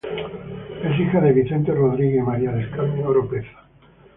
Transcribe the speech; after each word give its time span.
Es 0.83 0.99
hija 0.99 1.21
de 1.21 1.31
Vicente 1.31 1.71
Rodríguez 1.73 2.21
y 2.21 2.25
María 2.25 2.51
del 2.53 2.71
Carmen 2.71 3.05
Oropeza. 3.05 3.69